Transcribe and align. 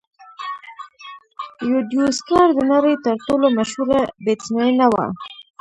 یوديوسکر 1.69 2.47
د 2.55 2.59
نړۍ 2.71 2.95
تر 3.05 3.15
ټولو 3.25 3.45
مشهوره 3.57 3.99
بیټسمېنه 4.23 4.85
وه. 4.93 5.05